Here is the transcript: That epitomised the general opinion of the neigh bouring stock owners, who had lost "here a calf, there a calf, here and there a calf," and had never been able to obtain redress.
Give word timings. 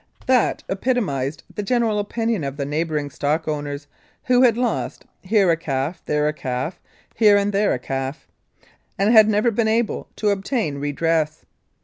That 0.25 0.63
epitomised 0.67 1.43
the 1.53 1.61
general 1.61 1.99
opinion 1.99 2.43
of 2.43 2.57
the 2.57 2.65
neigh 2.65 2.85
bouring 2.85 3.11
stock 3.11 3.47
owners, 3.47 3.85
who 4.23 4.41
had 4.41 4.57
lost 4.57 5.05
"here 5.21 5.51
a 5.51 5.55
calf, 5.55 6.01
there 6.07 6.27
a 6.27 6.33
calf, 6.33 6.79
here 7.15 7.37
and 7.37 7.53
there 7.53 7.71
a 7.71 7.77
calf," 7.77 8.27
and 8.97 9.13
had 9.13 9.27
never 9.27 9.51
been 9.51 9.67
able 9.67 10.07
to 10.15 10.29
obtain 10.29 10.79
redress. 10.79 11.45